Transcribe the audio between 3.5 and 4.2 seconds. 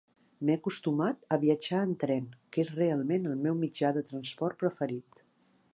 mitjà de